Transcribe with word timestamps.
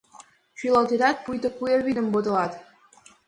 Шӱлалтетат, 0.59 1.17
пуйто 1.23 1.49
куэ 1.57 1.75
вӱдым 1.85 2.07
подылат. 2.13 2.53